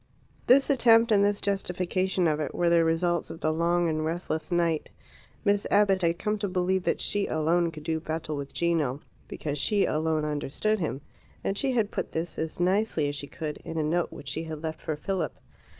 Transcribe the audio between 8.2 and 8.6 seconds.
with